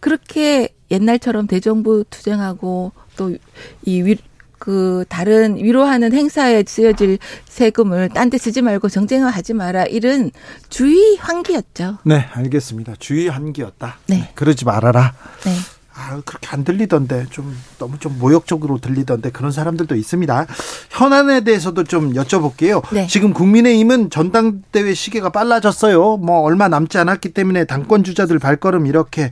그렇게 0.01 0.69
옛날처럼 0.91 1.47
대정부 1.47 2.05
투쟁하고 2.11 2.93
또이 3.17 4.17
그 4.59 5.05
다른 5.09 5.57
위로하는 5.57 6.13
행사에 6.15 6.65
쓰여질 6.67 7.19
세금을 7.45 8.09
딴 8.09 8.31
데 8.31 8.39
쓰지 8.39 8.63
말고 8.63 8.89
정쟁화하지 8.89 9.53
마라 9.53 9.85
이런 9.85 10.31
주의 10.71 11.17
환기였죠. 11.19 11.99
네, 12.05 12.27
알겠습니다. 12.33 12.95
주의 12.99 13.29
환기였다. 13.29 13.99
네. 14.07 14.17
네 14.17 14.31
그러지 14.35 14.65
말아라. 14.65 15.13
네. 15.45 15.53
아, 15.97 16.21
그렇게 16.25 16.49
안 16.51 16.65
들리던데 16.65 17.27
좀 17.31 17.57
너무 17.79 17.99
좀 17.99 18.19
모욕적으로 18.19 18.79
들리던데 18.79 19.31
그런 19.31 19.53
사람들도 19.53 19.95
있습니다. 19.95 20.47
현안에 20.91 21.43
대해서도 21.43 21.85
좀 21.85 22.15
여쭤볼게요. 22.15 22.83
네. 22.93 23.07
지금 23.07 23.33
국민의힘은 23.33 24.11
전당대회 24.11 24.93
시계가 24.93 25.31
빨라졌어요. 25.31 26.17
뭐 26.17 26.41
얼마 26.41 26.69
남지 26.69 26.99
않았기 26.99 27.31
때문에 27.31 27.65
당권 27.65 28.03
주자들 28.03 28.39
발걸음 28.41 28.87
이렇게 28.87 29.31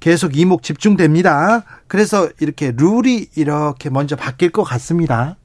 계속 0.00 0.36
이목 0.36 0.64
집중됩니다. 0.64 1.62
그래서 1.86 2.28
이렇게 2.40 2.72
룰이 2.76 3.28
이렇게 3.36 3.88
먼저 3.88 4.16
바뀔 4.16 4.50
것 4.50 4.64
같습니다. 4.64 5.36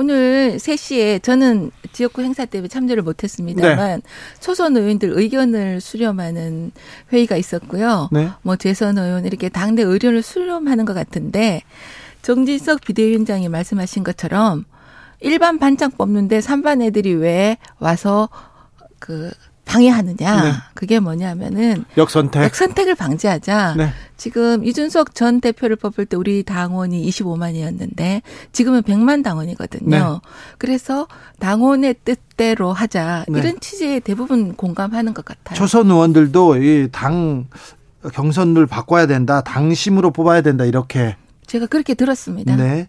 오늘 0.00 0.58
3시에 0.58 1.20
저는 1.24 1.72
지역구 1.92 2.22
행사 2.22 2.44
때문에 2.44 2.68
참여를 2.68 3.02
못했습니다만 3.02 4.00
네. 4.00 4.08
초선 4.38 4.76
의원들 4.76 5.10
의견을 5.12 5.80
수렴하는 5.80 6.70
회의가 7.12 7.36
있었고요. 7.36 8.08
네. 8.12 8.30
뭐 8.42 8.54
재선 8.54 8.96
의원 8.96 9.26
이렇게 9.26 9.48
당내 9.48 9.82
의견을 9.82 10.22
수렴하는 10.22 10.84
것 10.84 10.94
같은데 10.94 11.62
정진석 12.22 12.82
비대위원장이 12.82 13.48
말씀하신 13.48 14.04
것처럼 14.04 14.66
일반 15.18 15.58
반장 15.58 15.90
뽑는데 15.90 16.38
3반 16.38 16.80
애들이 16.80 17.14
왜 17.14 17.56
와서 17.80 18.28
그 19.00 19.32
방해하느냐. 19.68 20.42
네. 20.42 20.52
그게 20.74 20.98
뭐냐면은 20.98 21.84
역선택. 21.96 22.42
역선택을 22.42 22.94
방지하자. 22.94 23.74
네. 23.76 23.90
지금 24.16 24.64
이준석 24.64 25.14
전 25.14 25.40
대표를 25.40 25.76
뽑을 25.76 26.06
때 26.06 26.16
우리 26.16 26.42
당원이 26.42 27.06
25만이었는데 27.08 28.22
지금은 28.52 28.82
100만 28.82 29.22
당원이거든요. 29.22 29.90
네. 29.90 30.20
그래서 30.56 31.06
당원의 31.38 31.96
뜻대로 32.04 32.72
하자. 32.72 33.26
네. 33.28 33.38
이런 33.38 33.60
취지에 33.60 34.00
대부분 34.00 34.54
공감하는 34.56 35.14
것 35.14 35.24
같아요. 35.24 35.56
초선 35.56 35.90
의원들도 35.90 36.56
이 36.56 36.88
당 36.90 37.46
경선을 38.14 38.66
바꿔야 38.66 39.06
된다. 39.06 39.42
당심으로 39.42 40.12
뽑아야 40.12 40.40
된다. 40.40 40.64
이렇게 40.64 41.16
제가 41.46 41.66
그렇게 41.66 41.94
들었습니다. 41.94 42.56
네. 42.56 42.86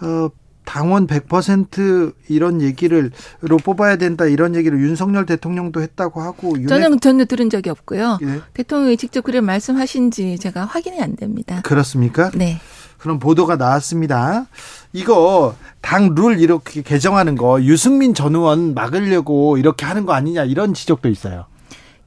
어, 0.00 0.28
당원 0.68 1.06
100% 1.06 2.12
이런 2.28 2.60
얘기를 2.60 3.10
로 3.40 3.56
뽑아야 3.56 3.96
된다 3.96 4.26
이런 4.26 4.54
얘기를 4.54 4.78
윤석열 4.78 5.24
대통령도 5.24 5.80
했다고 5.80 6.20
하고 6.20 6.66
저는 6.66 7.00
전혀 7.00 7.24
들은 7.24 7.48
적이 7.48 7.70
없고요. 7.70 8.18
예. 8.20 8.40
대통령이 8.52 8.98
직접 8.98 9.22
그래 9.22 9.40
말씀하신지 9.40 10.38
제가 10.38 10.66
확인이 10.66 11.00
안 11.00 11.16
됩니다. 11.16 11.62
그렇습니까? 11.64 12.30
네. 12.34 12.60
그런 12.98 13.18
보도가 13.18 13.56
나왔습니다. 13.56 14.46
이거 14.92 15.54
당 15.80 16.14
룰 16.14 16.38
이렇게 16.38 16.82
개정하는 16.82 17.36
거 17.36 17.62
유승민 17.62 18.12
전 18.12 18.34
의원 18.34 18.74
막으려고 18.74 19.56
이렇게 19.56 19.86
하는 19.86 20.04
거 20.04 20.12
아니냐 20.12 20.44
이런 20.44 20.74
지적도 20.74 21.08
있어요. 21.08 21.46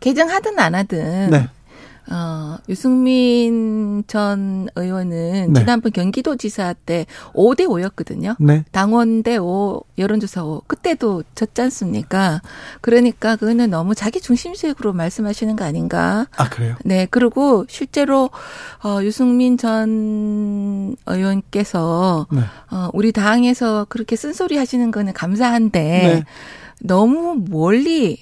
개정하든 0.01 0.59
안 0.59 0.75
하든 0.75 1.31
네. 1.31 1.49
어, 2.09 2.57
유승민 2.67 4.03
전 4.07 4.67
의원은 4.75 5.53
네. 5.53 5.59
지난번 5.59 5.91
경기도지사 5.91 6.73
때 6.85 7.05
5대 7.33 7.67
5였거든요. 7.67 8.35
네. 8.39 8.65
당원 8.71 9.23
대 9.23 9.37
5, 9.37 9.83
여론조사 9.97 10.43
5. 10.43 10.63
그때도 10.67 11.23
졌지 11.35 11.61
않습니까? 11.61 12.41
그러니까 12.81 13.35
그거는 13.35 13.69
너무 13.69 13.95
자기 13.95 14.19
중심식으로 14.19 14.93
말씀하시는 14.93 15.55
거 15.55 15.63
아닌가. 15.63 16.27
아, 16.35 16.49
그래요? 16.49 16.75
네. 16.83 17.07
그리고 17.09 17.65
실제로, 17.69 18.29
어, 18.83 18.99
유승민 19.03 19.57
전 19.57 20.95
의원께서, 21.05 22.27
네. 22.31 22.41
어, 22.71 22.89
우리 22.93 23.11
당에서 23.11 23.85
그렇게 23.89 24.15
쓴소리 24.15 24.57
하시는 24.57 24.91
거는 24.91 25.13
감사한데, 25.13 25.79
네. 25.79 26.23
너무 26.81 27.43
멀리, 27.47 28.19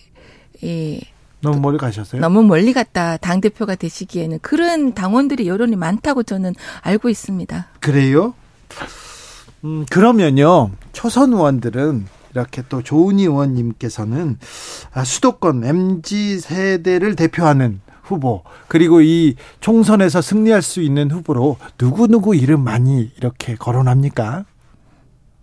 이, 0.61 1.01
너무 1.41 1.59
멀리 1.59 1.77
가셨어요? 1.77 2.21
너무 2.21 2.43
멀리 2.43 2.73
갔다 2.73 3.17
당 3.17 3.41
대표가 3.41 3.75
되시기에는 3.75 4.39
그런 4.41 4.93
당원들이 4.93 5.47
여론이 5.47 5.75
많다고 5.75 6.23
저는 6.23 6.53
알고 6.81 7.09
있습니다. 7.09 7.67
그래요? 7.79 8.33
음, 9.63 9.85
그러면요 9.89 10.71
초선 10.93 11.33
의원들은 11.33 12.07
이렇게 12.31 12.63
또 12.69 12.83
조은희 12.83 13.23
의원님께서는 13.23 14.37
아, 14.93 15.03
수도권 15.03 15.63
mz 15.63 16.39
세대를 16.41 17.15
대표하는 17.15 17.81
후보 18.03 18.43
그리고 18.67 19.01
이 19.01 19.35
총선에서 19.61 20.21
승리할 20.21 20.61
수 20.61 20.81
있는 20.81 21.11
후보로 21.11 21.57
누구 21.77 22.07
누구 22.07 22.35
이름 22.35 22.63
많이 22.63 23.11
이렇게 23.17 23.55
거론합니까? 23.55 24.45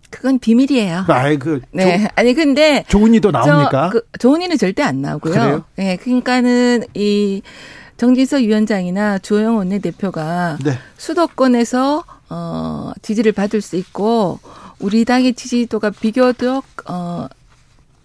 그건 0.09 0.39
비밀이에요. 0.39 1.05
아이 1.07 1.37
그 1.37 1.61
네. 1.71 1.99
조, 1.99 2.07
아니 2.15 2.33
근데 2.33 2.83
조은이도 2.87 3.31
나옵니까? 3.31 3.89
저, 3.91 3.99
그, 3.99 4.07
조은이는 4.19 4.57
절대 4.57 4.83
안 4.83 5.01
나오고요. 5.01 5.33
그래요? 5.33 5.63
네, 5.75 5.97
그러니까는 5.97 6.85
이 6.93 7.41
정진석 7.97 8.41
위원장이나 8.41 9.19
조영 9.19 9.57
원내대표가 9.57 10.57
네. 10.63 10.77
수도권에서 10.97 12.03
어 12.29 12.91
지지를 13.01 13.31
받을 13.31 13.61
수 13.61 13.75
있고 13.75 14.39
우리 14.79 15.05
당의 15.05 15.33
지지도가 15.33 15.89
비교적 15.91 16.63
어 16.89 17.27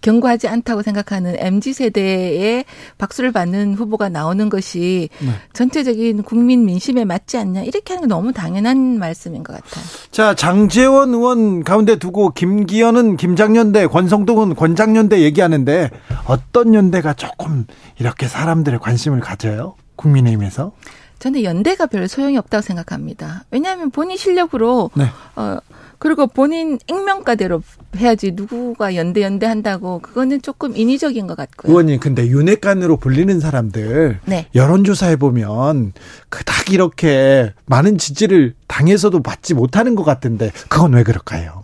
견고하지 0.03 0.47
않다고 0.47 0.83
생각하는 0.83 1.35
MZ 1.39 1.73
세대의 1.73 2.65
박수를 2.99 3.31
받는 3.31 3.73
후보가 3.73 4.09
나오는 4.09 4.49
것이 4.49 5.09
네. 5.19 5.29
전체적인 5.53 6.23
국민 6.23 6.65
민심에 6.65 7.05
맞지 7.05 7.37
않냐 7.37 7.63
이렇게 7.63 7.93
하는 7.93 8.07
게 8.07 8.13
너무 8.13 8.33
당연한 8.33 8.99
말씀인 8.99 9.43
것 9.43 9.53
같아요. 9.53 9.83
자 10.11 10.35
장재원 10.35 11.13
의원 11.13 11.63
가운데 11.63 11.95
두고 11.95 12.33
김기현은 12.33 13.17
김장연대, 13.17 13.87
권성동은 13.87 14.55
권장연대 14.55 15.21
얘기하는데 15.21 15.89
어떤 16.25 16.75
연대가 16.75 17.13
조금 17.13 17.65
이렇게 17.97 18.27
사람들의 18.27 18.79
관심을 18.79 19.21
가져요? 19.21 19.75
국민의힘에서? 19.95 20.73
저는 21.19 21.43
연대가 21.43 21.85
별 21.85 22.09
소용이 22.09 22.37
없다고 22.37 22.61
생각합니다. 22.61 23.45
왜냐하면 23.49 23.91
본인 23.91 24.17
실력으로 24.17 24.91
네. 24.95 25.05
어 25.37 25.57
그리고 26.03 26.27
본인 26.27 26.77
익명가대로 26.89 27.63
해야지 27.95 28.33
누구가 28.33 28.93
연대 28.93 29.21
연대 29.21 29.45
한다고 29.45 29.99
그거는 29.99 30.41
조금 30.41 30.75
인위적인 30.75 31.27
것 31.27 31.37
같고요. 31.37 31.71
의원님 31.71 32.01
근데 32.01 32.27
윤핵관으로 32.27 32.97
불리는 32.97 33.39
사람들 33.39 34.19
네. 34.25 34.47
여론조사해 34.53 35.15
보면 35.15 35.93
그닥 36.27 36.71
이렇게 36.71 37.53
많은 37.67 37.97
지지를 37.97 38.53
당에서도 38.67 39.23
받지 39.23 39.53
못하는 39.53 39.95
것 39.95 40.03
같은데 40.03 40.51
그건 40.67 40.91
왜 40.91 41.03
그럴까요? 41.03 41.63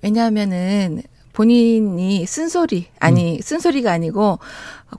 왜냐하면은 0.00 1.02
본인이 1.40 2.26
쓴소리 2.26 2.88
아니 2.98 3.36
음. 3.36 3.40
쓴소리가 3.40 3.90
아니고 3.90 4.40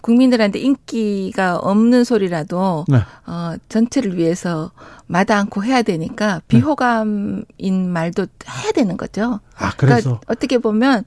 국민들한테 0.01 0.58
인기가 0.58 1.56
없는 1.58 2.04
소리라도 2.04 2.86
네. 2.88 2.97
어 3.27 3.54
전체를 3.69 4.17
위해서 4.17 4.71
마다 5.06 5.38
않고 5.38 5.63
해야 5.63 5.84
되니까 5.84 6.36
네. 6.36 6.41
비호감인 6.47 7.45
네. 7.60 7.71
말도 7.71 8.25
해야 8.49 8.71
되는 8.71 8.97
거죠. 8.97 9.39
아 9.56 9.71
그래서 9.77 10.01
그러니까 10.01 10.21
어떻게 10.25 10.58
보면 10.58 11.06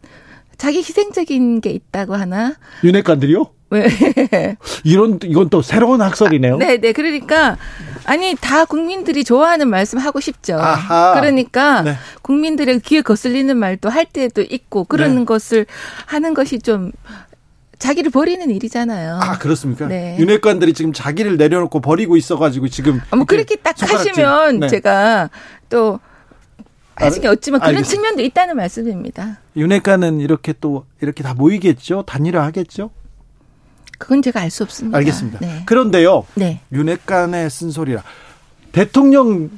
자기 0.57 0.79
희생적인 0.79 1.63
게 1.63 1.71
있다고 1.71 2.15
하나? 2.15 2.55
윤핵관들이요? 2.85 3.45
왜? 3.75 3.89
이런 4.85 5.19
이건 5.23 5.49
또 5.51 5.63
새로운 5.63 6.01
학설이네요. 6.01 6.55
아, 6.55 6.59
네, 6.59 6.79
네. 6.79 6.93
그러니까 6.93 7.57
아니 8.05 8.35
다 8.41 8.65
국민들이 8.65 9.25
좋아하는 9.25 9.69
말씀 9.69 9.99
하고 9.99 10.21
싶죠. 10.21 10.59
아하. 10.59 11.15
그러니까 11.21 11.83
네. 11.83 11.95
국민들의 12.23 12.81
귀에 12.81 13.03
거슬리는 13.03 13.57
말도 13.57 13.89
할 13.89 14.05
때도 14.05 14.43
있고 14.43 14.85
그러는 14.85 15.21
네. 15.21 15.25
것을 15.25 15.67
하는 16.07 16.35
것이 16.35 16.59
좀 16.59 16.93
자기를 17.79 18.11
버리는 18.11 18.49
일이잖아요. 18.51 19.21
아 19.23 19.39
그렇습니까? 19.39 19.87
네. 19.87 20.17
윤핵관들이 20.19 20.73
지금 20.73 20.93
자기를 20.93 21.37
내려놓고 21.37 21.81
버리고 21.81 22.17
있어가지고 22.17 22.69
지금 22.69 23.01
아, 23.11 23.17
뭐 23.17 23.27
그렇게 23.27 23.57
딱 23.57 23.77
하시면 23.81 24.61
네. 24.61 24.69
제가 24.69 25.31
또 25.69 26.01
나중에 26.99 27.27
없지만 27.27 27.61
그런 27.61 27.77
알겠습니다. 27.77 27.91
측면도 27.91 28.23
있다는 28.23 28.57
말씀입니다. 28.57 29.39
윤핵관은 29.57 30.21
이렇게 30.21 30.55
또 30.61 30.85
이렇게 31.01 31.23
다 31.23 31.35
모이겠죠? 31.35 32.05
단일화하겠죠? 32.07 32.91
그건 33.99 34.23
제가 34.23 34.41
알 34.41 34.51
수 34.51 34.63
없습니다. 34.63 34.99
알겠습니다. 34.99 35.39
네. 35.41 35.63
그런데요. 35.67 36.27
네. 36.35 36.61
윤핵관의 36.73 37.51
쓴소리라 37.51 38.03
대통령 38.73 39.51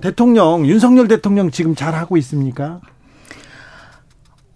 대통령 0.00 0.66
윤석열 0.66 1.08
대통령 1.08 1.50
지금 1.50 1.74
잘 1.74 1.94
하고 1.94 2.16
있습니까? 2.18 2.80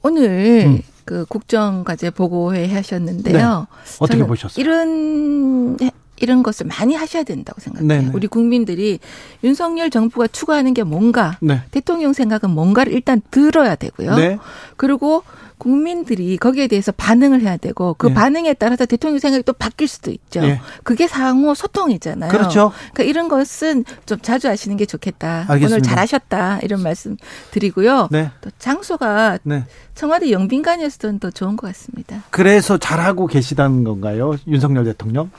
오늘 0.03 0.65
음. 0.67 0.83
그 1.05 1.25
국정과제 1.27 2.11
보고회 2.11 2.73
하셨는데요. 2.73 3.67
네. 3.69 3.97
어떻게 3.99 4.25
보셨어요? 4.27 4.63
이런 4.63 5.77
이런 6.17 6.43
것을 6.43 6.67
많이 6.67 6.95
하셔야 6.95 7.25
된다고 7.25 7.61
생각해요. 7.61 7.89
네네. 7.89 8.11
우리 8.15 8.27
국민들이 8.29 9.01
윤석열 9.43 9.91
정부가 9.91 10.29
추구하는 10.29 10.73
게 10.73 10.85
뭔가, 10.85 11.37
네. 11.41 11.63
대통령 11.73 12.13
생각은 12.13 12.51
뭔가를 12.51 12.93
일단 12.93 13.21
들어야 13.31 13.75
되고요. 13.75 14.15
네. 14.15 14.39
그리고 14.77 15.25
국민들이 15.65 16.37
거기에 16.37 16.67
대해서 16.67 16.93
반응을 16.93 17.41
해야 17.41 17.57
되고 17.57 17.95
그 17.95 18.09
네. 18.09 18.15
반응에 18.15 18.53
따라서 18.53 18.85
대통령 18.85 19.19
생각이 19.19 19.45
또 19.45 19.55
바뀔 19.55 19.89
수도 19.89 20.11
있죠. 20.11 20.43
네. 20.43 20.61
그게 20.83 21.07
상호 21.09 21.55
소통이잖아요. 21.55 22.31
그렇죠. 22.31 22.71
그러니까 22.93 23.05
이런 23.05 23.29
것은 23.29 23.87
좀 24.05 24.19
자주 24.21 24.47
하시는 24.47 24.77
게 24.77 24.85
좋겠다. 24.85 25.47
알겠습니다. 25.49 25.67
오늘 25.67 25.83
잘하셨다 25.83 26.59
이런 26.59 26.83
말씀 26.83 27.17
드리고요. 27.51 28.09
네. 28.11 28.31
또 28.43 28.51
장소가 28.59 29.39
네. 29.43 29.65
청와대 29.95 30.31
영빈관이었던 30.33 31.19
더 31.19 31.31
좋은 31.31 31.57
것 31.57 31.67
같습니다. 31.69 32.23
그래서 32.29 32.77
잘하고 32.77 33.27
계시다는 33.27 33.85
건가요, 33.85 34.37
윤석열 34.47 34.85
대통령? 34.85 35.31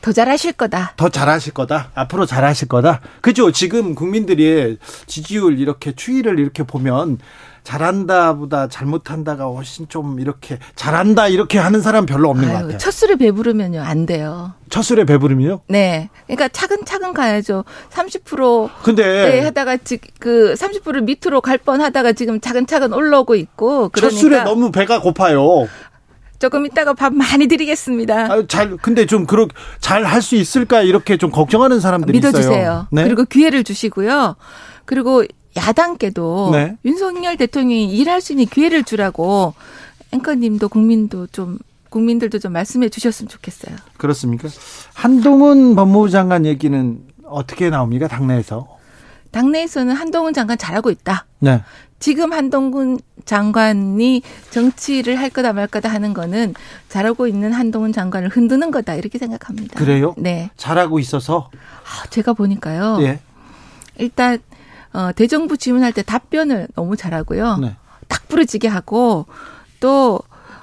더 0.00 0.12
잘하실 0.12 0.54
거다. 0.54 0.94
더 0.96 1.10
잘하실 1.10 1.52
거다. 1.52 1.90
앞으로 1.94 2.24
잘하실 2.24 2.68
거다. 2.68 3.02
그죠? 3.20 3.52
지금 3.52 3.94
국민들이 3.94 4.78
지지율 5.06 5.58
이렇게 5.58 5.92
추이를 5.92 6.38
이렇게 6.38 6.62
보면 6.62 7.18
잘한다보다 7.64 8.68
잘못한다가 8.68 9.46
훨씬 9.46 9.88
좀 9.88 10.20
이렇게 10.20 10.58
잘한다 10.76 11.28
이렇게 11.28 11.58
하는 11.58 11.80
사람 11.80 12.04
별로 12.06 12.28
없는 12.30 12.44
아유, 12.48 12.52
것 12.52 12.62
같아요. 12.62 12.78
첫 12.78 12.90
술에 12.92 13.16
배부르면요 13.16 13.80
안 13.82 14.06
돼요. 14.06 14.52
첫 14.68 14.82
술에 14.82 15.04
배부르면요? 15.04 15.60
네. 15.68 16.10
그러니까 16.26 16.48
차근차근 16.48 17.14
가야죠. 17.14 17.64
30% 17.90 18.68
근데 18.82 19.02
네, 19.02 19.40
하다가 19.40 19.78
그 20.18 20.54
30% 20.54 21.04
밑으로 21.04 21.40
갈 21.40 21.58
뻔하다가 21.58 22.12
지금 22.12 22.40
차근차근 22.40 22.92
올라오고 22.92 23.34
있고 23.34 23.88
그러니까 23.88 24.00
첫 24.00 24.10
술에 24.10 24.44
너무 24.44 24.70
배가 24.70 25.00
고파요. 25.00 25.66
조금 26.38 26.66
이따가 26.66 26.92
밥 26.92 27.14
많이 27.14 27.46
드리겠습니다. 27.46 28.30
아, 28.30 28.44
잘 28.46 28.76
근데 28.76 29.06
좀 29.06 29.24
그렇 29.24 29.48
잘할 29.80 30.20
수 30.20 30.36
있을까 30.36 30.82
이렇게 30.82 31.16
좀 31.16 31.30
걱정하는 31.30 31.80
사람들이 31.80 32.18
믿어주세요. 32.18 32.42
있어요. 32.42 32.58
믿어주세요. 32.58 32.88
네? 32.90 33.04
그리고 33.04 33.24
기회를 33.24 33.64
주시고요. 33.64 34.36
그리고 34.84 35.24
야당께도 35.56 36.50
네. 36.52 36.76
윤석열 36.84 37.36
대통령이 37.36 37.96
일할 37.96 38.20
수 38.20 38.32
있는 38.32 38.46
기회를 38.46 38.84
주라고 38.84 39.54
앵커님도 40.12 40.68
국민도 40.68 41.28
좀 41.28 41.58
국민들도 41.90 42.40
좀 42.40 42.52
말씀해 42.52 42.88
주셨으면 42.88 43.28
좋겠어요. 43.28 43.76
그렇습니까? 43.96 44.48
한동훈 44.94 45.76
법무부 45.76 46.10
장관 46.10 46.44
얘기는 46.44 46.98
어떻게 47.24 47.70
나옵니까? 47.70 48.08
당내에서? 48.08 48.66
당내에서는 49.30 49.94
한동훈 49.94 50.32
장관 50.32 50.58
잘하고 50.58 50.90
있다. 50.90 51.26
네. 51.38 51.62
지금 52.00 52.32
한동훈 52.32 52.98
장관이 53.24 54.22
정치를 54.50 55.18
할 55.18 55.30
거다 55.30 55.52
말 55.52 55.66
거다 55.66 55.88
하는 55.88 56.12
거는 56.12 56.54
잘하고 56.88 57.26
있는 57.26 57.52
한동훈 57.52 57.92
장관을 57.92 58.28
흔드는 58.28 58.70
거다 58.70 58.94
이렇게 58.94 59.18
생각합니다. 59.18 59.78
그래요? 59.78 60.14
네. 60.18 60.50
잘하고 60.56 60.98
있어서 60.98 61.50
아, 61.54 62.06
제가 62.10 62.32
보니까요. 62.34 62.98
예. 63.00 63.20
일단 63.98 64.38
어, 64.94 65.10
대정부 65.12 65.56
질문할 65.58 65.92
때 65.92 66.02
답변을 66.02 66.68
너무 66.74 66.96
잘하고요. 66.96 67.58
네. 67.58 67.76
딱 68.08 68.28
부러지게 68.28 68.68
하고 68.68 69.26
또 69.80 70.20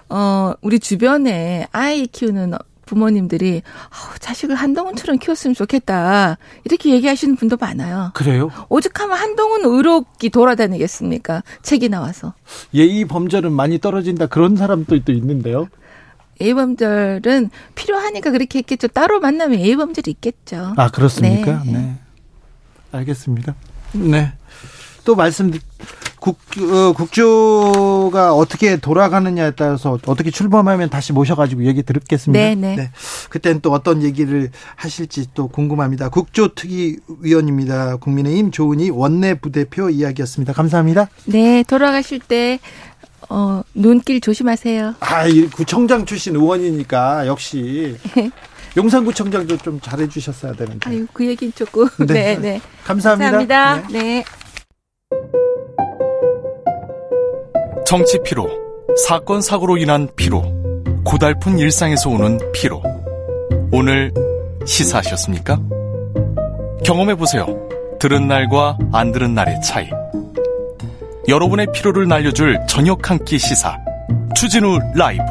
어, 0.09 0.53
우리 0.61 0.79
주변에 0.79 1.67
아이 1.71 2.07
키우는 2.07 2.53
부모님들이 2.85 3.61
어, 3.65 4.17
자식을 4.19 4.55
한동훈처럼 4.55 5.19
키웠으면 5.19 5.53
좋겠다 5.53 6.37
이렇게 6.63 6.91
얘기하시는 6.91 7.35
분도 7.35 7.57
많아요. 7.59 8.11
그래요? 8.13 8.51
오죽하면 8.69 9.17
한동훈 9.17 9.61
의혹이 9.65 10.29
돌아다니겠습니까? 10.29 11.43
책이 11.61 11.89
나와서 11.89 12.33
예의 12.73 13.05
범절은 13.05 13.51
많이 13.51 13.79
떨어진다 13.79 14.27
그런 14.27 14.55
사람도 14.55 15.03
또 15.03 15.11
있는데요. 15.11 15.67
예의 16.39 16.53
범절은 16.53 17.49
필요하니까 17.75 18.31
그렇게 18.31 18.59
했겠죠. 18.59 18.87
따로 18.87 19.19
만나면 19.19 19.59
예의 19.59 19.75
범절이 19.75 20.09
있겠죠. 20.11 20.73
아 20.77 20.89
그렇습니까? 20.89 21.63
네. 21.65 21.71
네. 21.71 21.95
알겠습니다. 22.93 23.55
네. 23.93 24.33
또 25.03 25.15
말씀 25.15 25.51
국, 26.21 26.37
어, 26.59 26.93
국조가 26.93 28.33
어떻게 28.35 28.77
돌아가느냐에 28.77 29.51
따라서 29.51 29.97
어떻게 30.05 30.29
출범하면 30.29 30.91
다시 30.91 31.13
모셔가지고 31.13 31.65
얘기 31.65 31.81
들었겠습니다. 31.81 32.39
네, 32.39 32.53
네. 32.53 32.75
네. 32.75 32.91
그때는 33.29 33.61
또 33.61 33.71
어떤 33.71 34.03
얘기를 34.03 34.51
하실지 34.75 35.29
또 35.33 35.47
궁금합니다. 35.47 36.09
국조특위위원입니다. 36.09 37.95
국민의힘 37.95 38.51
조은희 38.51 38.91
원내 38.91 39.39
부대표 39.39 39.89
이야기였습니다. 39.89 40.53
감사합니다. 40.53 41.09
네, 41.25 41.63
돌아가실 41.63 42.19
때 42.19 42.59
어, 43.29 43.63
눈길 43.73 44.21
조심하세요. 44.21 44.95
아, 44.99 45.23
구청장 45.55 46.05
출신 46.05 46.35
의원이니까 46.35 47.25
역시 47.25 47.97
용산구청장도 48.77 49.57
좀 49.57 49.79
잘해주셨어야 49.81 50.53
되는데. 50.53 50.89
아유, 50.89 51.05
그 51.13 51.25
얘기는 51.25 51.51
조금. 51.53 51.87
네, 52.07 52.35
네. 52.35 52.37
네. 52.37 52.61
감사합니다. 52.85 53.31
감사합니다. 53.39 53.87
네. 53.91 53.99
네. 53.99 54.23
정치 57.85 58.19
피로, 58.23 58.47
사건 59.05 59.41
사고로 59.41 59.77
인한 59.77 60.07
피로, 60.15 60.41
고달픈 61.03 61.59
일상에서 61.59 62.09
오는 62.09 62.39
피로. 62.53 62.81
오늘 63.73 64.13
시사하셨습니까? 64.65 65.59
경험해 66.85 67.15
보세요. 67.15 67.45
들은 67.99 68.27
날과 68.27 68.77
안 68.93 69.11
들은 69.11 69.33
날의 69.33 69.61
차이. 69.61 69.89
여러분의 71.27 71.67
피로를 71.73 72.07
날려줄 72.07 72.59
저녁 72.67 73.09
한 73.09 73.19
끼 73.25 73.37
시사. 73.37 73.77
추진우 74.35 74.79
라이브. 74.95 75.23